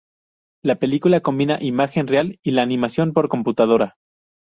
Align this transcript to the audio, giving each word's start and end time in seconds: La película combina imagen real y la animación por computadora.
La 0.63 0.79
película 0.79 1.21
combina 1.21 1.61
imagen 1.61 2.07
real 2.07 2.39
y 2.41 2.53
la 2.53 2.63
animación 2.63 3.13
por 3.13 3.29
computadora. 3.29 3.97